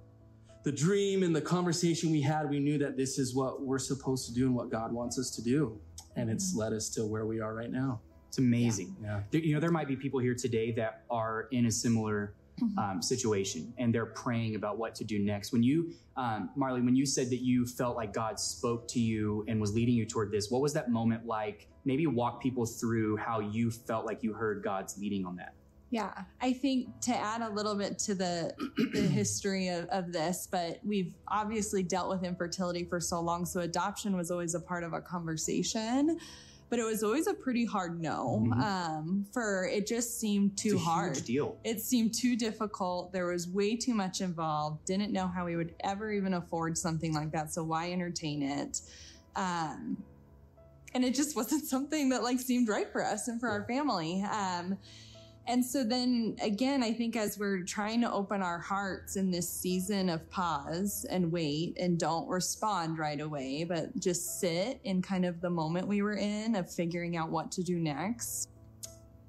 [0.65, 4.27] the dream and the conversation we had, we knew that this is what we're supposed
[4.27, 5.81] to do and what God wants us to do.
[6.17, 8.01] And it's led us to where we are right now.
[8.29, 8.97] It's amazing.
[9.03, 9.21] Yeah.
[9.31, 12.35] There, you know, there might be people here today that are in a similar
[12.79, 15.53] um, situation and they're praying about what to do next.
[15.53, 19.45] When you, um, Marley, when you said that you felt like God spoke to you
[19.49, 21.69] and was leading you toward this, what was that moment like?
[21.85, 25.55] Maybe walk people through how you felt like you heard God's leading on that.
[25.93, 28.55] Yeah, I think to add a little bit to the,
[28.95, 33.45] the history of, of this, but we've obviously dealt with infertility for so long.
[33.45, 36.19] So adoption was always a part of our conversation,
[36.71, 38.43] but it was always a pretty hard no.
[38.49, 38.63] Mhm.
[38.63, 41.17] Um, for it just seemed too a hard.
[41.17, 41.59] Huge deal.
[41.63, 43.13] It seemed too difficult.
[43.13, 44.87] There was way too much involved.
[44.87, 47.53] Didn't know how we would ever even afford something like that.
[47.53, 48.81] So why entertain it?
[49.37, 50.03] Um,
[50.95, 54.23] and it just wasn't something that like seemed right for us and for our family.
[54.23, 54.79] Um,
[55.47, 59.49] and so then again, I think as we're trying to open our hearts in this
[59.49, 65.25] season of pause and wait and don't respond right away, but just sit in kind
[65.25, 68.51] of the moment we were in of figuring out what to do next.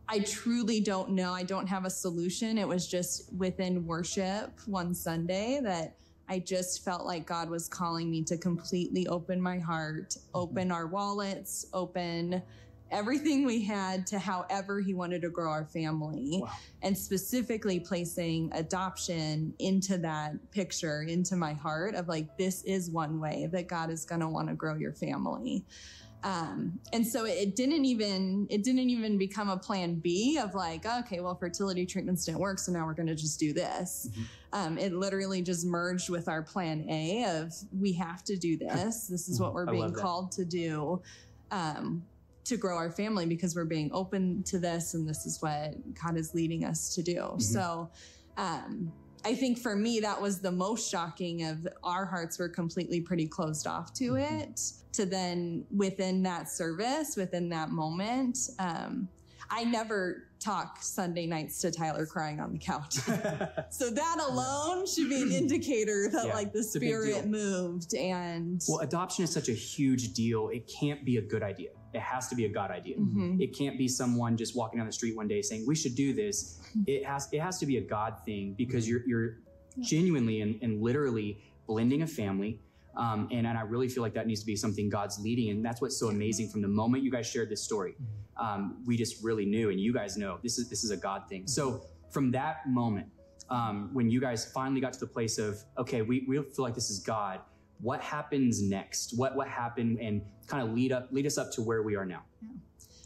[0.07, 1.33] I truly don't know.
[1.33, 2.59] I don't have a solution.
[2.59, 5.95] It was just within worship one Sunday that
[6.33, 10.29] I just felt like God was calling me to completely open my heart, mm-hmm.
[10.33, 12.41] open our wallets, open
[12.89, 16.49] everything we had to however He wanted to grow our family, Wow.
[16.81, 23.19] and specifically placing adoption into that picture, into my heart of like, this is one
[23.19, 25.63] way that God is going to want to grow your family.
[26.23, 30.85] Um, and so it didn't even it didn't even become a plan B of like
[30.85, 34.09] okay well fertility treatments didn't work so now we're going to just do this.
[34.09, 34.23] Mhm.
[34.53, 39.07] Um, it literally just merged with our plan A of we have to do this.
[39.07, 41.01] This is what we're being called to do
[41.51, 42.03] um,
[42.45, 46.15] to grow our family because we're being open to this and this is what God
[46.15, 47.15] is leading us to do.
[47.15, 47.39] Mm-hmm.
[47.39, 47.89] So.
[48.37, 48.91] Um,
[49.25, 53.25] I think for me, that was the most shocking of our hearts were completely pretty
[53.25, 54.41] closed off to Mhm.
[54.41, 54.73] it.
[54.93, 59.07] To then within that service, within that moment, um,
[59.49, 62.95] I never talk Sunday nights to Tyler crying on the couch.
[63.69, 67.25] so that alone should be an indicator that Yeah, like the it's a big spirit
[67.27, 70.49] moved and well, adoption is such a huge deal.
[70.49, 71.69] It can't be a good idea.
[71.93, 72.97] It has to be a God idea.
[72.97, 73.39] Mhm.
[73.41, 76.13] It can't be someone just walking down the street one day saying we should do
[76.13, 76.59] this.
[76.87, 79.37] It has it has to be a God thing because you're you're
[79.79, 82.59] genuinely and, and literally blending a family.
[82.95, 85.49] Um, and, and I really feel like that needs to be something God's leading.
[85.49, 87.95] And that's what's so amazing from the moment you guys shared this story.
[88.37, 91.23] Um, we just really knew, and you guys know this is this is a God
[91.29, 91.47] thing.
[91.47, 93.07] So from that moment,
[93.49, 96.75] um, when you guys finally got to the place of okay, we, we feel like
[96.75, 97.39] this is God.
[97.81, 99.13] What happens next?
[99.17, 102.05] What what happened and kind of lead up lead us up to where we are
[102.05, 102.23] now.
[102.41, 102.49] Yeah.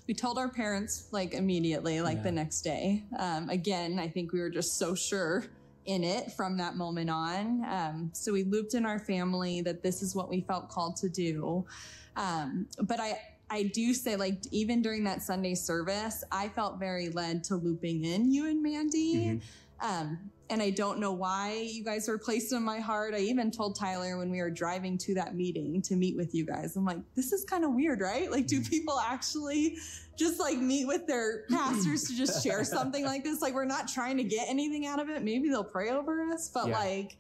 [0.08, 2.23] we told our parents like immediately, like Yeah.
[2.23, 3.04] the next day.
[3.17, 5.45] Um, again, I think we were just so sure
[5.88, 7.66] in it from that moment on.
[7.66, 11.09] Um, so we looped in our family that this is what we felt called to
[11.09, 11.66] do.
[12.16, 17.09] Um, but I, I do say, like, even during that Sunday service, I felt very
[17.09, 19.16] led to looping in you and Mandy.
[19.16, 19.41] Mhm.
[19.80, 20.20] Um,
[20.50, 23.14] and I don't know why you guys were placed in my heart.
[23.14, 26.45] I even told Tyler when we were driving to that meeting to meet with you
[26.45, 28.32] guys, I'm like, this is kind of weird, right?
[28.32, 29.78] Like, do people actually
[30.18, 33.41] just like meet with their pastors to just share something like this?
[33.41, 35.22] Like, we're not trying to get anything out of it.
[35.24, 36.80] Maybe they'll pray over us, but Yeah.
[36.80, 37.18] like,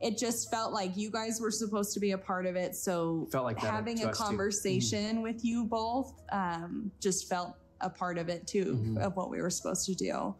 [0.00, 2.74] it just felt like you guys were supposed to be a part of it.
[2.74, 8.28] So Felt like having a conversation with you both um, just felt a part of
[8.30, 8.98] it too Mhm.
[8.98, 10.34] of what we were supposed to do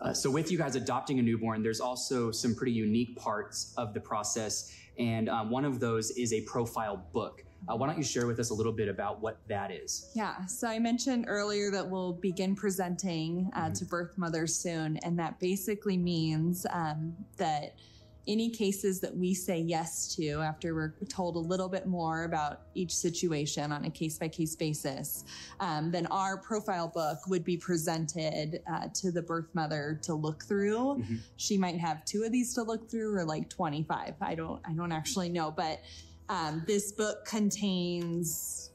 [0.00, 3.94] Uh, so, with you guys adopting a newborn, there's also some pretty unique parts of
[3.94, 4.72] the process.
[4.98, 7.44] And um, one of those is a profile book.
[7.68, 10.10] Uh, why don't you share with us a little bit about what that is?
[10.14, 15.18] Yeah, so I mentioned earlier that we'll begin presenting uh, to birth mothers soon, and
[15.18, 17.74] that basically means um, that
[18.28, 22.60] any cases that we say yes to after we're told a little bit more about
[22.74, 25.24] each situation on a case by case basis,
[25.60, 30.44] um, then our profile book would be presented uh, to the birth mother to look
[30.44, 30.76] through.
[30.76, 31.16] Mm-hmm.
[31.36, 34.14] She might have two of these to look through, or like twenty five.
[34.20, 35.80] I don't, I don't actually know, but
[36.28, 38.67] um, this book contains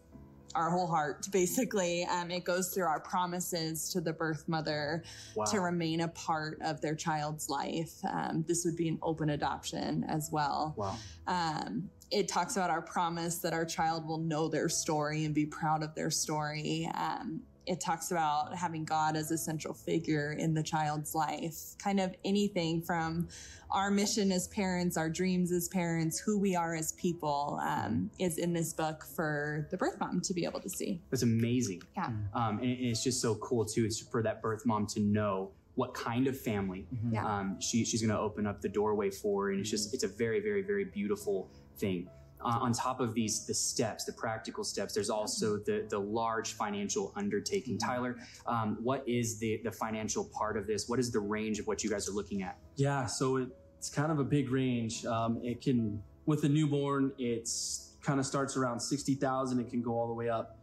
[0.56, 5.04] our whole heart basically um, it goes through our promises to the birth mother
[5.36, 5.45] Wow.
[5.45, 10.04] to remain a part of their child's life um, this would be an open adoption
[10.08, 10.97] as well Wow.
[11.28, 15.45] um, it talks about our promise that our child will know their story and be
[15.45, 20.53] proud of their story um, it talks about having god as a central figure in
[20.53, 23.28] the child's life kind of anything from
[23.72, 28.38] our mission as parents our dreams as parents who we are as people um, is
[28.38, 31.82] in this book for the birth mom to be able to see That's amazing.
[31.95, 32.07] Yeah.
[32.34, 35.51] Um, and, and it's just so cool, too, it's for that birth mom to know
[35.76, 37.26] what kind of family Yeah.
[37.26, 39.49] um, she, she's going to open up the doorway for.
[39.49, 42.07] And it's just, it's a very, very, very beautiful thing.
[42.44, 46.54] Uh, on top of these, the steps, the practical steps, there's also the, the large
[46.54, 47.78] financial undertaking.
[47.78, 50.89] Tyler, um, what is the, the financial part of this?
[50.89, 52.58] What is the range of what you guys are looking at?
[52.76, 55.06] Yeah, so it, it's kind of a big range.
[55.06, 59.60] Um, it can, with a newborn, it's kind of starts around 60,000.
[59.60, 60.58] It can go all the way up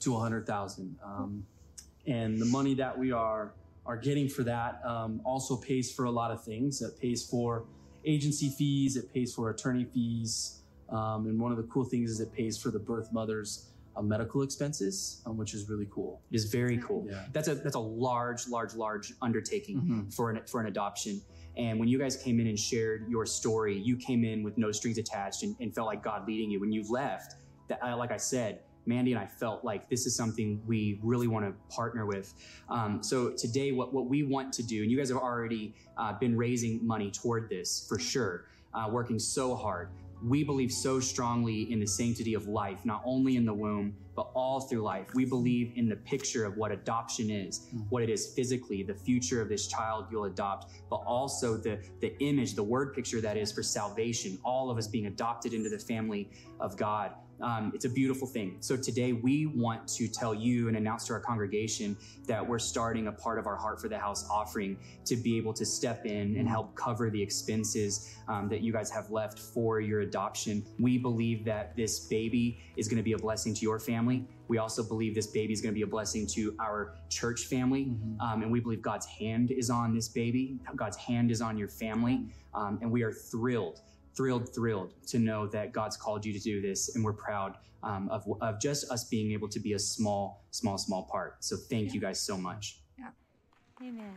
[0.00, 0.96] to 100,000.
[1.04, 1.46] Um,
[2.06, 3.52] and the money that we are,
[3.84, 6.82] are getting for that um, also pays for a lot of things.
[6.82, 7.64] It pays for
[8.04, 10.60] agency fees, it pays for attorney fees.
[10.90, 14.02] Um, and one of the cool things is it pays for the birth mother's uh,
[14.02, 16.20] medical expenses, um, which is really cool.
[16.30, 17.06] It is very cool.
[17.08, 17.24] Yeah.
[17.32, 20.14] That's a that's a large, large, large undertaking Mhm.
[20.14, 21.20] for an for an adoption.
[21.56, 24.70] And when you guys came in and shared your story, you came in with no
[24.72, 26.60] strings attached and, and felt like God leading you.
[26.60, 27.36] When you left,
[27.68, 31.26] that uh, like I said, Mandy and I felt like this is something we really
[31.26, 32.34] want to partner with.
[32.68, 36.12] Um, so today, what what we want to do, and you guys have already uh,
[36.18, 39.88] been raising money toward this for sure, uh, working so hard.
[40.22, 44.30] We believe so strongly in the sanctity of life, not only in the womb, but
[44.34, 45.06] all through life.
[45.14, 49.40] We believe in the picture of what adoption is, what it is physically, the future
[49.42, 53.52] of this child you'll adopt, but also the, the image, the word picture that is
[53.52, 57.12] for salvation, all of us being adopted into the family of God.
[57.40, 58.56] Um, it's a beautiful thing.
[58.60, 61.96] So today we want to tell you and announce to our congregation
[62.26, 65.52] that we're starting a part of our Heart for the House offering to be able
[65.54, 69.80] to step in and help cover the expenses um, that you guys have left for
[69.80, 70.64] your adoption.
[70.78, 74.05] We believe that this baby is going to be a blessing to your family.
[74.48, 77.92] We also believe this baby is going to be a blessing to our church family.
[78.20, 81.68] Um, and we believe God's hand is on this baby, God's hand is on your
[81.68, 82.26] family.
[82.54, 83.80] Um, and we are thrilled,
[84.16, 86.94] thrilled, thrilled to know that God's called you to do this.
[86.94, 90.78] And we're proud um, of, of just us being able to be a small, small,
[90.78, 91.44] small part.
[91.44, 92.80] So thank you guys so much.
[93.82, 94.14] Amen.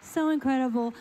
[0.00, 0.94] So incredible.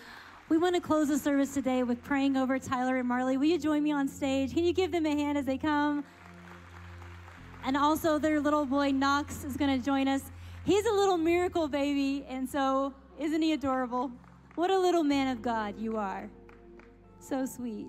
[0.49, 3.38] We want to close the service today with praying over Tyler and Marley.
[3.38, 4.53] Will you join me on stage?
[4.53, 6.03] Can you give them a hand as they come?
[7.68, 10.22] And also, their little boy Knox is going to join us.
[10.63, 14.09] He's a little miracle baby, and so isn't he adorable?
[14.55, 16.30] What a little man of God you are.
[17.20, 17.88] So sweet.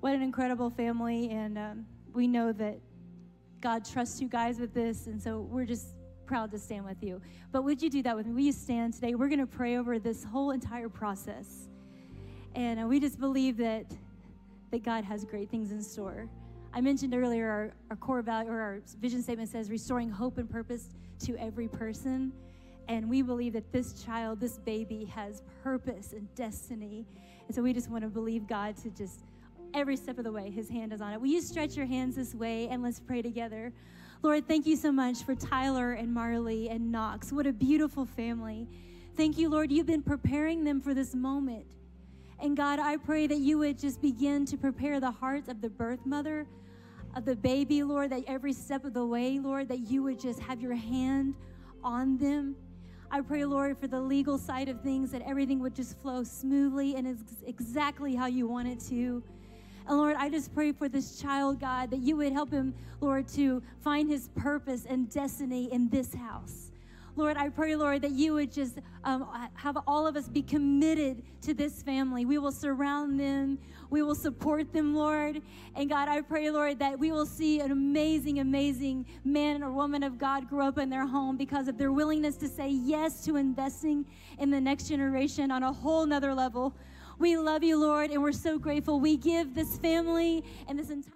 [0.00, 2.78] What an incredible family, and um, we know that
[3.60, 5.88] God trusts you guys with this, and so we're just
[6.24, 7.20] proud to stand with you.
[7.52, 8.32] But would you do that with me?
[8.32, 9.16] Will you stand today?
[9.16, 11.68] We're going to pray over this whole entire process.
[12.54, 13.84] And uh, we just believe that,
[14.70, 16.26] that God has great things in store.
[16.72, 20.48] I mentioned earlier our, our core value or our vision statement says restoring hope and
[20.48, 20.88] purpose
[21.20, 22.32] to every person.
[22.88, 27.06] And we believe that this child, this baby, has purpose and destiny.
[27.46, 29.20] And so we just want to believe God to just
[29.74, 31.20] every step of the way, his hand is on it.
[31.20, 33.72] Will you stretch your hands this way and let's pray together?
[34.22, 37.32] Lord, thank you so much for Tyler and Marley and Knox.
[37.32, 38.68] What a beautiful family.
[39.16, 39.72] Thank you, Lord.
[39.72, 41.64] You've been preparing them for this moment.
[42.42, 45.68] And God, I pray that you would just begin to prepare the hearts of the
[45.68, 46.46] birth mother,
[47.14, 50.40] of the baby, Lord, that every step of the way, Lord, that you would just
[50.40, 51.34] have your hand
[51.82, 52.56] on them.
[53.10, 56.94] I pray, Lord, for the legal side of things, that everything would just flow smoothly
[56.94, 59.22] and is exactly how you want it to.
[59.88, 63.26] And Lord, I just pray for this child, God, that you would help him, Lord,
[63.28, 66.69] to find his purpose and destiny in this house.
[67.20, 71.22] Lord, I pray, Lord, that you would just um, have all of us be committed
[71.42, 72.24] to this family.
[72.24, 73.58] We will surround them.
[73.90, 75.42] We will support them, Lord.
[75.74, 80.02] And God, I pray, Lord, that we will see an amazing, amazing man or woman
[80.02, 83.36] of God grow up in their home because of their willingness to say yes to
[83.36, 84.06] investing
[84.38, 86.74] in the next generation on a whole nother level.
[87.20, 88.98] We love you, Lord, and we're so grateful.
[88.98, 91.04] We give this family and this entire